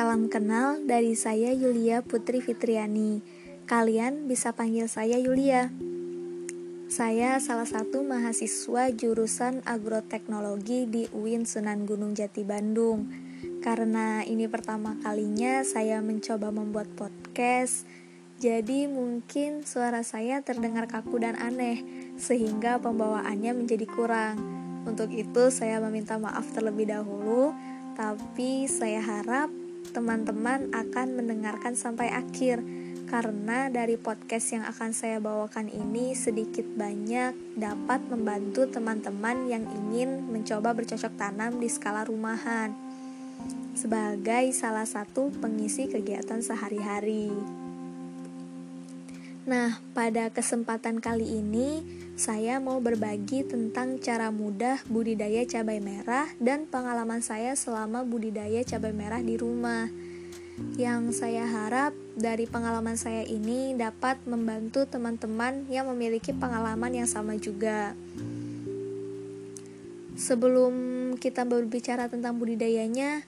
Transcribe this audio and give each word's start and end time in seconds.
Salam 0.00 0.32
kenal 0.32 0.80
dari 0.88 1.12
saya 1.12 1.52
Yulia 1.52 2.00
Putri 2.00 2.40
Fitriani. 2.40 3.20
Kalian 3.68 4.32
bisa 4.32 4.56
panggil 4.56 4.88
saya 4.88 5.20
Yulia. 5.20 5.68
Saya 6.88 7.36
salah 7.36 7.68
satu 7.68 8.00
mahasiswa 8.00 8.88
jurusan 8.96 9.60
agroteknologi 9.68 10.88
di 10.88 11.04
UIN 11.12 11.44
Sunan 11.44 11.84
Gunung 11.84 12.16
Jati 12.16 12.48
Bandung. 12.48 13.12
Karena 13.60 14.24
ini 14.24 14.48
pertama 14.48 14.96
kalinya 15.04 15.60
saya 15.68 16.00
mencoba 16.00 16.48
membuat 16.48 16.88
podcast, 16.96 17.84
jadi 18.40 18.88
mungkin 18.88 19.68
suara 19.68 20.00
saya 20.00 20.40
terdengar 20.40 20.88
kaku 20.88 21.20
dan 21.20 21.36
aneh, 21.36 21.84
sehingga 22.16 22.80
pembawaannya 22.80 23.52
menjadi 23.52 23.84
kurang. 23.84 24.40
Untuk 24.88 25.12
itu 25.12 25.52
saya 25.52 25.76
meminta 25.76 26.16
maaf 26.16 26.48
terlebih 26.56 26.88
dahulu, 26.88 27.52
tapi 28.00 28.64
saya 28.64 29.04
harap 29.04 29.59
teman-teman 29.90 30.70
akan 30.70 31.18
mendengarkan 31.18 31.74
sampai 31.74 32.10
akhir 32.10 32.62
karena 33.10 33.66
dari 33.66 33.98
podcast 33.98 34.54
yang 34.54 34.62
akan 34.62 34.94
saya 34.94 35.18
bawakan 35.18 35.66
ini 35.66 36.14
sedikit 36.14 36.62
banyak 36.78 37.58
dapat 37.58 37.98
membantu 38.06 38.70
teman-teman 38.70 39.50
yang 39.50 39.66
ingin 39.66 40.30
mencoba 40.30 40.70
bercocok 40.70 41.10
tanam 41.18 41.58
di 41.58 41.66
skala 41.66 42.06
rumahan 42.06 42.70
sebagai 43.74 44.52
salah 44.54 44.84
satu 44.84 45.32
pengisi 45.40 45.88
kegiatan 45.88 46.44
sehari-hari. 46.44 47.32
Nah, 49.50 49.82
pada 49.98 50.30
kesempatan 50.30 51.02
kali 51.02 51.42
ini 51.42 51.82
saya 52.14 52.62
mau 52.62 52.78
berbagi 52.78 53.42
tentang 53.42 53.98
cara 53.98 54.30
mudah 54.30 54.78
budidaya 54.86 55.42
cabai 55.42 55.82
merah 55.82 56.30
dan 56.38 56.70
pengalaman 56.70 57.18
saya 57.18 57.58
selama 57.58 58.06
budidaya 58.06 58.62
cabai 58.62 58.94
merah 58.94 59.18
di 59.18 59.34
rumah. 59.34 59.90
Yang 60.78 61.18
saya 61.18 61.50
harap 61.50 61.90
dari 62.14 62.46
pengalaman 62.46 62.94
saya 62.94 63.26
ini 63.26 63.74
dapat 63.74 64.22
membantu 64.22 64.86
teman-teman 64.86 65.66
yang 65.66 65.90
memiliki 65.90 66.30
pengalaman 66.30 67.02
yang 67.02 67.10
sama 67.10 67.34
juga. 67.34 67.98
Sebelum 70.14 70.74
kita 71.18 71.42
berbicara 71.42 72.06
tentang 72.06 72.38
budidayanya, 72.38 73.26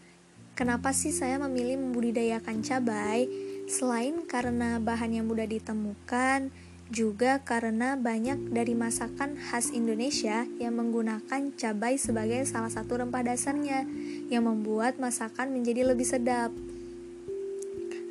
kenapa 0.54 0.94
sih 0.94 1.10
saya 1.10 1.42
memilih 1.42 1.82
membudidayakan 1.82 2.62
cabai? 2.62 3.51
Selain 3.70 4.26
karena 4.26 4.82
bahan 4.82 5.16
yang 5.18 5.26
mudah 5.30 5.46
ditemukan, 5.46 6.50
juga 6.92 7.40
karena 7.40 7.96
banyak 7.96 8.52
dari 8.52 8.76
masakan 8.76 9.40
khas 9.40 9.72
Indonesia 9.72 10.44
yang 10.60 10.76
menggunakan 10.76 11.56
cabai 11.56 11.96
sebagai 11.96 12.44
salah 12.44 12.68
satu 12.68 13.00
rempah 13.00 13.24
dasarnya 13.24 13.88
yang 14.28 14.44
membuat 14.44 15.00
masakan 15.00 15.56
menjadi 15.56 15.88
lebih 15.88 16.04
sedap. 16.04 16.52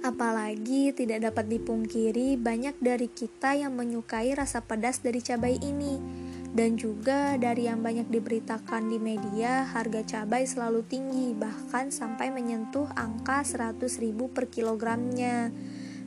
Apalagi 0.02 0.98
tidak 0.98 1.30
dapat 1.30 1.46
dipungkiri 1.46 2.42
banyak 2.42 2.74
dari 2.82 3.06
kita 3.06 3.54
yang 3.54 3.78
menyukai 3.78 4.34
rasa 4.34 4.66
pedas 4.66 4.98
dari 5.06 5.22
cabai 5.22 5.62
ini 5.62 6.21
dan 6.52 6.76
juga 6.76 7.40
dari 7.40 7.72
yang 7.72 7.80
banyak 7.80 8.12
diberitakan 8.12 8.92
di 8.92 9.00
media 9.00 9.64
harga 9.72 10.04
cabai 10.04 10.44
selalu 10.44 10.84
tinggi 10.84 11.32
bahkan 11.32 11.88
sampai 11.96 12.28
menyentuh 12.28 12.92
angka 12.92 13.40
100 13.48 13.80
ribu 14.04 14.28
per 14.28 14.52
kilogramnya. 14.52 15.48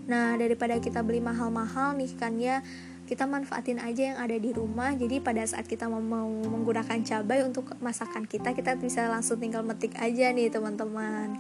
Nah 0.05 0.36
daripada 0.36 0.77
kita 0.77 1.01
beli 1.01 1.25
mahal-mahal 1.25 1.97
nih 1.97 2.12
kan 2.20 2.36
ya 2.36 2.61
kita 3.05 3.28
manfaatin 3.28 3.81
aja 3.81 4.12
yang 4.12 4.19
ada 4.20 4.36
di 4.36 4.53
rumah. 4.53 4.92
Jadi 4.97 5.20
pada 5.20 5.45
saat 5.45 5.69
kita 5.69 5.89
mau, 5.89 6.28
menggunakan 6.28 7.01
cabai 7.05 7.45
untuk 7.45 7.73
masakan 7.81 8.25
kita 8.25 8.56
kita 8.56 8.77
bisa 8.81 9.08
langsung 9.08 9.41
tinggal 9.41 9.64
metik 9.64 9.97
aja 9.97 10.29
nih 10.33 10.53
teman-teman. 10.53 11.36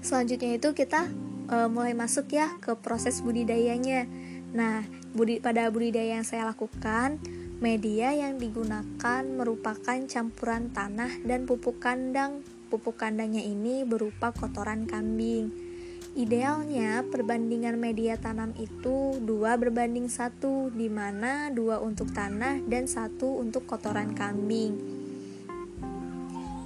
Selanjutnya 0.00 0.56
itu 0.56 0.72
kita 0.72 1.08
uh, 1.52 1.68
mulai 1.68 1.92
masuk 1.92 2.32
ya 2.32 2.48
ke 2.64 2.72
proses 2.80 3.20
budidayanya 3.20 4.08
nah 4.50 4.82
budi, 5.14 5.38
pada 5.38 5.70
budidaya 5.70 6.18
yang 6.18 6.26
saya 6.26 6.50
lakukan 6.50 7.18
media 7.62 8.10
yang 8.14 8.40
digunakan 8.40 9.22
merupakan 9.24 9.98
campuran 10.10 10.74
tanah 10.74 11.22
dan 11.22 11.46
pupuk 11.46 11.78
kandang 11.78 12.42
pupuk 12.70 12.98
kandangnya 12.98 13.42
ini 13.42 13.82
berupa 13.86 14.34
kotoran 14.34 14.86
kambing 14.86 15.70
Idealnya 16.10 17.06
perbandingan 17.06 17.78
media 17.78 18.18
tanam 18.18 18.50
itu 18.58 19.22
dua 19.22 19.54
berbanding 19.54 20.10
satu, 20.10 20.66
di 20.74 20.90
mana 20.90 21.54
dua 21.54 21.78
untuk 21.78 22.10
tanah 22.10 22.66
dan 22.66 22.90
satu 22.90 23.38
untuk 23.38 23.62
kotoran 23.62 24.10
kambing. 24.18 24.74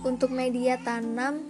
Untuk 0.00 0.33
media 0.33 0.81
tanam, 0.81 1.44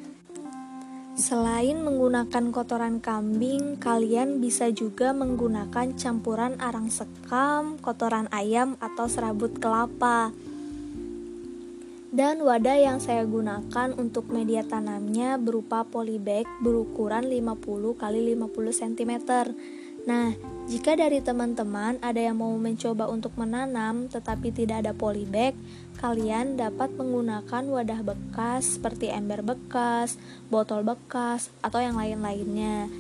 selain 1.15 1.79
menggunakan 1.79 2.51
kotoran 2.51 2.99
kambing, 2.99 3.79
kalian 3.79 4.43
bisa 4.43 4.71
juga 4.75 5.15
menggunakan 5.15 5.95
campuran 5.95 6.59
arang 6.59 6.91
sekam, 6.91 7.79
kotoran 7.79 8.27
ayam, 8.35 8.75
atau 8.83 9.07
serabut 9.07 9.55
kelapa. 9.63 10.35
Dan 12.15 12.47
wadah 12.47 12.79
yang 12.79 13.03
saya 13.03 13.27
gunakan 13.27 13.91
untuk 13.99 14.31
media 14.31 14.63
tanamnya 14.63 15.35
berupa 15.35 15.83
polybag 15.83 16.47
berukuran 16.63 17.27
50 17.27 17.99
x 17.99 18.03
50 18.07 18.81
cm. 18.83 19.13
Nah, 20.05 20.37
jika 20.69 20.97
dari 20.97 21.21
teman-teman 21.25 21.97
ada 22.05 22.21
yang 22.21 22.37
mau 22.41 22.53
mencoba 22.57 23.09
untuk 23.09 23.37
menanam 23.41 24.09
tetapi 24.09 24.53
tidak 24.53 24.85
ada 24.85 24.93
polybag, 24.93 25.57
kalian 25.97 26.61
dapat 26.61 26.93
menggunakan 26.93 27.65
wadah 27.65 28.01
bekas 28.05 28.77
seperti 28.77 29.09
ember 29.09 29.41
bekas, 29.41 30.21
botol 30.53 30.85
bekas, 30.85 31.49
atau 31.65 31.81
yang 31.81 31.97
lain-lainnya. 31.97 32.93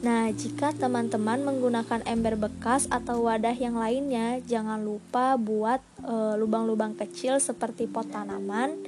Nah, 0.00 0.32
jika 0.32 0.72
teman-teman 0.72 1.44
menggunakan 1.44 2.00
ember 2.08 2.34
bekas 2.34 2.88
atau 2.88 3.28
wadah 3.28 3.52
yang 3.52 3.76
lainnya, 3.76 4.40
jangan 4.48 4.80
lupa 4.80 5.36
buat 5.36 5.84
e, 6.00 6.40
lubang-lubang 6.40 6.96
kecil 6.96 7.36
seperti 7.36 7.84
pot 7.84 8.08
tanaman. 8.08 8.80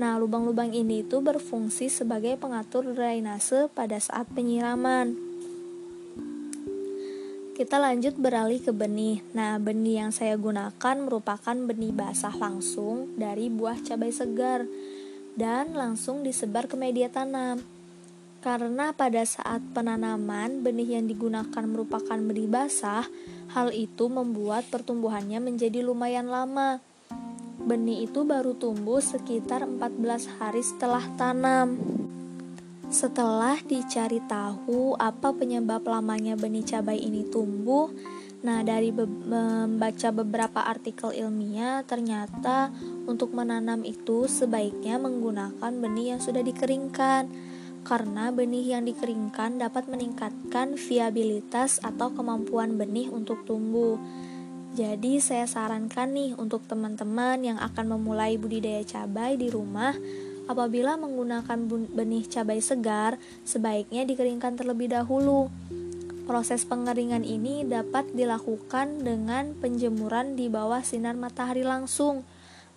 Nah, 0.00 0.16
lubang-lubang 0.16 0.72
ini 0.72 1.04
itu 1.04 1.20
berfungsi 1.20 1.92
sebagai 1.92 2.40
pengatur 2.40 2.96
drainase 2.96 3.68
pada 3.76 4.00
saat 4.00 4.24
penyiraman. 4.32 5.33
Kita 7.54 7.78
lanjut 7.78 8.18
beralih 8.18 8.58
ke 8.58 8.74
benih. 8.74 9.22
Nah, 9.30 9.62
benih 9.62 10.02
yang 10.02 10.10
saya 10.10 10.34
gunakan 10.34 10.96
merupakan 10.98 11.54
benih 11.54 11.94
basah 11.94 12.34
langsung 12.34 13.14
dari 13.14 13.46
buah 13.46 13.78
cabai 13.78 14.10
segar 14.10 14.66
dan 15.38 15.70
langsung 15.70 16.26
disebar 16.26 16.66
ke 16.66 16.74
media 16.74 17.06
tanam. 17.06 17.62
Karena 18.42 18.90
pada 18.90 19.22
saat 19.22 19.62
penanaman 19.70 20.66
benih 20.66 20.98
yang 20.98 21.06
digunakan 21.06 21.62
merupakan 21.62 22.18
benih 22.18 22.50
basah, 22.50 23.06
hal 23.54 23.70
itu 23.70 24.10
membuat 24.10 24.66
pertumbuhannya 24.74 25.38
menjadi 25.38 25.78
lumayan 25.86 26.26
lama. 26.26 26.82
Benih 27.62 28.10
itu 28.10 28.26
baru 28.26 28.58
tumbuh 28.58 28.98
sekitar 28.98 29.62
14 29.62 30.42
hari 30.42 30.66
setelah 30.66 31.06
tanam. 31.14 31.78
Setelah 32.94 33.58
dicari 33.66 34.22
tahu 34.22 34.94
apa 34.94 35.34
penyebab 35.34 35.82
lamanya 35.82 36.38
benih 36.38 36.62
cabai 36.62 37.02
ini 37.02 37.26
tumbuh, 37.26 37.90
nah 38.46 38.62
dari 38.62 38.94
be 38.94 39.02
membaca 39.02 40.14
beberapa 40.14 40.62
artikel 40.62 41.10
ilmiah 41.10 41.82
ternyata 41.82 42.70
untuk 43.10 43.34
menanam 43.34 43.82
itu 43.82 44.30
sebaiknya 44.30 45.02
menggunakan 45.02 45.74
benih 45.74 46.14
yang 46.14 46.20
sudah 46.22 46.46
dikeringkan 46.46 47.34
karena 47.82 48.30
benih 48.30 48.78
yang 48.78 48.86
dikeringkan 48.86 49.58
dapat 49.58 49.90
meningkatkan 49.90 50.78
viabilitas 50.78 51.82
atau 51.82 52.14
kemampuan 52.14 52.78
benih 52.78 53.10
untuk 53.10 53.42
tumbuh. 53.42 53.98
Jadi 54.78 55.18
saya 55.18 55.50
sarankan 55.50 56.14
nih 56.14 56.38
untuk 56.38 56.62
teman-teman 56.70 57.42
yang 57.42 57.58
akan 57.58 57.98
memulai 57.98 58.38
budidaya 58.38 58.86
cabai 58.86 59.34
di 59.34 59.50
rumah, 59.50 59.94
apabila 60.46 60.96
menggunakan 60.96 61.58
benih 61.92 62.24
cabai 62.28 62.60
segar, 62.60 63.20
sebaiknya 63.44 64.04
dikeringkan 64.04 64.58
terlebih 64.60 64.92
dahulu. 64.92 65.48
Proses 66.24 66.64
pengeringan 66.64 67.20
ini 67.20 67.68
dapat 67.68 68.08
dilakukan 68.16 69.04
dengan 69.04 69.52
penjemuran 69.60 70.40
di 70.40 70.48
bawah 70.48 70.80
sinar 70.80 71.16
matahari 71.16 71.64
langsung. 71.64 72.24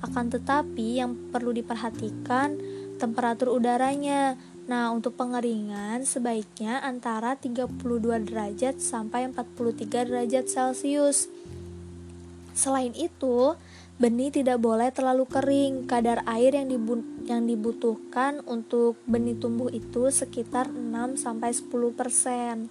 Akan 0.04 0.28
tetapi 0.28 1.00
yang 1.00 1.16
perlu 1.32 1.56
diperhatikan 1.56 2.60
temperatur 3.00 3.56
udaranya 3.56 4.36
Nah, 4.68 4.92
untuk 4.92 5.16
pengeringan 5.16 6.04
sebaiknya 6.04 6.84
antara 6.84 7.40
32 7.40 7.72
derajat 8.28 8.84
sampai 8.84 9.32
43 9.32 10.04
derajat 10.04 10.44
Celcius. 10.52 11.32
Selain 12.52 12.92
itu, 12.92 13.56
benih 13.98 14.30
tidak 14.30 14.62
boleh 14.62 14.94
terlalu 14.94 15.26
kering. 15.26 15.90
Kadar 15.90 16.22
air 16.30 16.54
yang, 16.54 16.70
yang 17.26 17.44
dibutuhkan 17.50 18.46
untuk 18.46 18.98
benih 19.10 19.38
tumbuh 19.38 19.70
itu 19.74 20.10
sekitar 20.14 20.70
6 20.70 21.18
sampai 21.18 21.52
10%. 21.54 22.70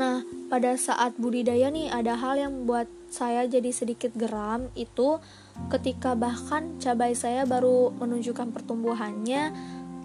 Nah, 0.00 0.24
pada 0.48 0.80
saat 0.80 1.16
budidaya 1.20 1.68
nih 1.68 1.92
ada 1.92 2.16
hal 2.16 2.40
yang 2.40 2.52
membuat 2.62 2.88
saya 3.10 3.42
jadi 3.44 3.74
sedikit 3.74 4.14
geram 4.14 4.70
itu 4.78 5.18
ketika 5.68 6.14
bahkan 6.14 6.78
cabai 6.78 7.12
saya 7.12 7.42
baru 7.42 7.90
menunjukkan 7.98 8.54
pertumbuhannya 8.54 9.50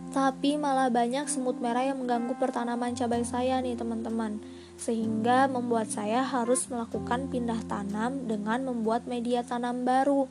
Tapi 0.10 0.56
malah 0.56 0.88
banyak 0.88 1.28
semut 1.28 1.60
merah 1.60 1.92
yang 1.92 2.00
mengganggu 2.00 2.40
pertanaman 2.40 2.96
cabai 2.96 3.28
saya 3.28 3.60
nih 3.60 3.76
teman-teman 3.76 4.40
Sehingga 4.76 5.48
membuat 5.48 5.90
saya 5.90 6.22
harus 6.22 6.68
melakukan 6.68 7.32
pindah 7.32 7.64
tanam 7.66 8.28
dengan 8.28 8.68
membuat 8.68 9.08
media 9.08 9.42
tanam 9.42 9.88
baru 9.88 10.28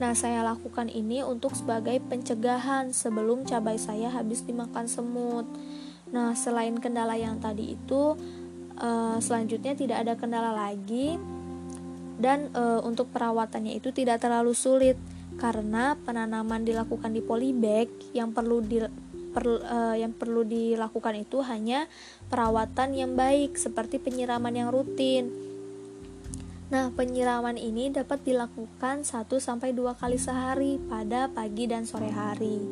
Nah, 0.00 0.16
saya 0.16 0.40
lakukan 0.40 0.88
ini 0.88 1.20
untuk 1.20 1.52
sebagai 1.52 2.00
pencegahan 2.08 2.88
sebelum 2.96 3.44
cabai 3.44 3.76
saya 3.76 4.08
habis 4.08 4.40
dimakan 4.48 4.88
semut. 4.88 5.44
Nah, 6.08 6.32
selain 6.32 6.80
kendala 6.80 7.20
yang 7.20 7.36
tadi 7.36 7.76
itu, 7.76 8.16
uh, 8.80 9.20
selanjutnya 9.20 9.76
tidak 9.76 10.00
ada 10.00 10.16
kendala 10.16 10.56
lagi, 10.56 11.20
dan 12.16 12.48
uh, 12.56 12.80
untuk 12.80 13.12
perawatannya 13.12 13.76
itu 13.76 13.92
tidak 13.92 14.24
terlalu 14.24 14.56
sulit 14.56 14.96
karena 15.36 15.96
penanaman 16.00 16.64
dilakukan 16.64 17.12
di 17.12 17.20
polybag 17.20 17.92
yang 18.16 18.32
perlu 18.32 18.64
di 18.64 18.80
per, 19.30 19.46
uh, 19.46 19.96
yang 19.96 20.12
perlu 20.12 20.42
dilakukan 20.42 21.14
itu 21.22 21.40
hanya 21.46 21.86
perawatan 22.28 22.94
yang 22.94 23.14
baik 23.14 23.56
seperti 23.56 24.02
penyiraman 24.02 24.54
yang 24.54 24.68
rutin 24.68 25.50
Nah, 26.70 26.86
penyiraman 26.94 27.58
ini 27.58 27.90
dapat 27.90 28.22
dilakukan 28.22 29.02
1 29.02 29.26
sampai 29.42 29.74
2 29.74 29.90
kali 29.98 30.18
sehari 30.22 30.78
pada 30.78 31.26
pagi 31.26 31.66
dan 31.66 31.82
sore 31.82 32.14
hari. 32.14 32.62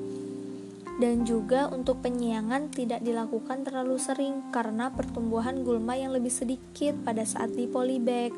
Dan 1.02 1.26
juga 1.26 1.66
untuk 1.66 2.02
penyiangan 2.06 2.70
tidak 2.70 3.02
dilakukan 3.02 3.66
terlalu 3.66 3.98
sering 3.98 4.54
karena 4.54 4.94
pertumbuhan 4.94 5.66
gulma 5.66 5.98
yang 5.98 6.14
lebih 6.14 6.30
sedikit 6.30 6.94
pada 7.02 7.26
saat 7.26 7.50
di 7.58 7.66
polybag. 7.66 8.30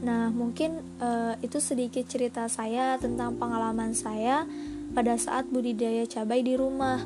Nah, 0.00 0.32
mungkin 0.32 0.80
uh, 1.04 1.36
itu 1.44 1.60
sedikit 1.60 2.08
cerita 2.08 2.48
saya 2.48 2.96
tentang 2.96 3.36
pengalaman 3.36 3.92
saya 3.92 4.48
pada 4.94 5.16
saat 5.16 5.46
budidaya 5.48 6.06
cabai 6.06 6.42
di 6.42 6.56
rumah. 6.58 7.00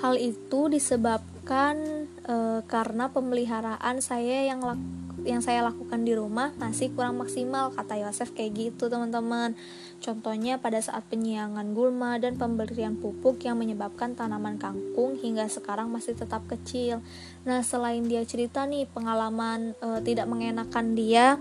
hal 0.02 0.16
itu 0.18 0.72
disebabkan 0.72 2.08
e, 2.26 2.64
karena 2.66 3.12
pemeliharaan 3.12 4.02
saya 4.02 4.50
yang 4.50 4.64
yang 5.24 5.40
saya 5.40 5.64
lakukan 5.64 6.04
di 6.04 6.16
rumah 6.16 6.52
masih 6.60 6.92
kurang 6.92 7.20
maksimal 7.20 7.72
kata 7.72 8.00
Yosef 8.00 8.36
kayak 8.36 8.54
gitu 8.56 8.92
teman-teman. 8.92 9.56
Contohnya 10.04 10.60
pada 10.60 10.84
saat 10.84 11.08
penyiangan 11.08 11.72
gulma 11.72 12.20
dan 12.20 12.36
pemberian 12.36 13.00
pupuk 13.00 13.40
yang 13.48 13.56
menyebabkan 13.56 14.16
tanaman 14.20 14.60
kangkung 14.60 15.16
hingga 15.16 15.48
sekarang 15.48 15.88
masih 15.88 16.16
tetap 16.16 16.44
kecil. 16.52 17.00
Nah 17.48 17.64
selain 17.64 18.04
dia 18.04 18.22
cerita 18.28 18.68
nih 18.68 18.84
pengalaman 18.92 19.76
e, 19.80 20.04
tidak 20.04 20.28
mengenakan 20.28 20.96
dia 20.96 21.40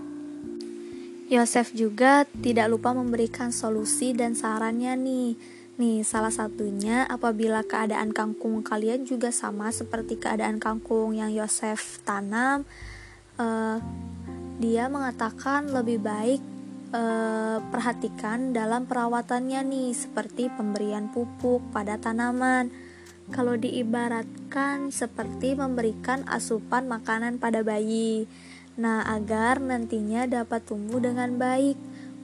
Yosef 1.31 1.71
juga 1.71 2.27
tidak 2.43 2.67
lupa 2.69 2.91
memberikan 2.91 3.49
solusi 3.49 4.11
dan 4.11 4.35
sarannya 4.35 4.93
nih. 4.99 5.29
Nih, 5.73 6.05
salah 6.05 6.29
satunya 6.29 7.01
apabila 7.09 7.65
keadaan 7.65 8.13
kangkung 8.13 8.61
kalian 8.61 9.09
juga 9.09 9.33
sama 9.33 9.73
seperti 9.73 10.21
keadaan 10.21 10.61
kangkung 10.61 11.17
yang 11.17 11.33
Yosef 11.33 11.97
tanam, 12.05 12.69
uh, 13.37 13.77
dia 14.61 14.85
mengatakan 14.87 15.69
lebih 15.73 15.99
baik 15.99 16.41
uh, 16.93 17.57
perhatikan 17.73 18.53
dalam 18.53 18.85
perawatannya 18.85 19.65
nih 19.65 19.91
seperti 19.91 20.47
pemberian 20.53 21.09
pupuk 21.09 21.59
pada 21.73 21.97
tanaman. 21.97 22.69
Kalau 23.31 23.55
diibaratkan 23.55 24.91
seperti 24.91 25.55
memberikan 25.55 26.27
asupan 26.27 26.91
makanan 26.91 27.39
pada 27.39 27.63
bayi. 27.63 28.27
Nah 28.75 29.05
agar 29.07 29.63
nantinya 29.63 30.27
dapat 30.27 30.67
tumbuh 30.67 30.99
dengan 30.99 31.39
baik. 31.39 31.79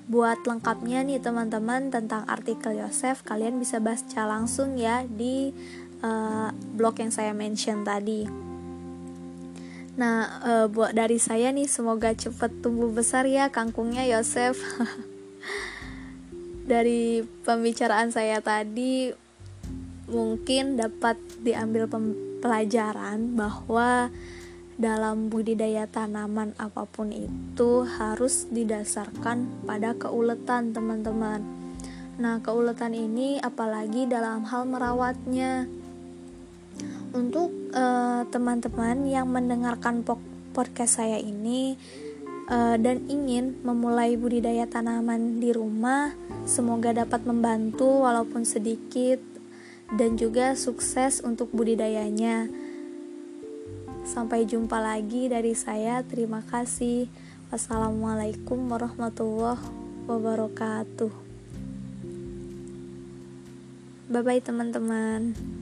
Buat 0.09 0.43
lengkapnya 0.43 1.05
nih 1.05 1.21
teman-teman 1.21 1.93
tentang 1.93 2.25
artikel 2.25 2.81
Yosef 2.81 3.21
kalian 3.21 3.61
bisa 3.61 3.77
baca 3.77 4.25
langsung 4.25 4.73
ya 4.75 5.05
di 5.05 5.53
uh, 6.01 6.49
blog 6.75 6.97
yang 6.99 7.13
saya 7.13 7.31
mention 7.31 7.85
tadi. 7.85 8.48
Nah, 9.99 10.39
e, 10.39 10.51
buat 10.71 10.95
dari 10.95 11.19
saya 11.19 11.51
nih 11.51 11.67
semoga 11.67 12.15
cepat 12.15 12.63
tumbuh 12.63 12.87
besar 12.87 13.27
ya 13.27 13.51
kangkungnya 13.51 14.07
Yosef. 14.07 14.55
dari 16.71 17.25
pembicaraan 17.43 18.13
saya 18.13 18.39
tadi 18.39 19.11
mungkin 20.07 20.79
dapat 20.79 21.19
diambil 21.43 21.89
pelajaran 22.39 23.35
bahwa 23.35 24.13
dalam 24.79 25.27
budidaya 25.27 25.83
tanaman 25.91 26.55
apa 26.55 26.87
pun 26.87 27.11
itu 27.11 27.83
harus 27.83 28.47
didasarkan 28.47 29.67
pada 29.67 29.91
keuletan 29.99 30.71
teman-teman. 30.71 31.43
Nah, 32.15 32.39
keuletan 32.39 32.95
ini 32.95 33.43
apalagi 33.43 34.07
dalam 34.07 34.47
hal 34.47 34.63
merawatnya 34.63 35.67
untuk 37.11 37.58
eh, 37.73 38.21
teman-teman 38.29 39.05
uh, 39.05 39.09
yang 39.09 39.27
mendengarkan 39.29 40.05
podcast 40.53 41.01
saya 41.01 41.21
ini 41.21 41.77
uh, 42.49 42.75
dan 42.75 43.05
ingin 43.07 43.61
memulai 43.61 44.17
budidaya 44.17 44.65
tanaman 44.65 45.37
di 45.37 45.53
rumah, 45.53 46.11
semoga 46.49 46.91
dapat 46.91 47.23
membantu 47.23 48.03
walaupun 48.03 48.43
sedikit 48.43 49.21
dan 49.93 50.17
juga 50.17 50.53
sukses 50.53 51.21
untuk 51.21 51.49
budidayanya. 51.53 52.49
Sampai 54.09 54.49
jumpa 54.49 54.81
lagi 54.81 55.29
dari 55.29 55.53
saya. 55.53 56.01
Terima 56.01 56.41
kasih. 56.41 57.05
Wassalamualaikum 57.53 58.57
warahmatullahi 58.69 59.61
wabarakatuh. 60.09 61.13
Bye 64.09 64.25
bye 64.25 64.41
teman-teman. 64.41 65.58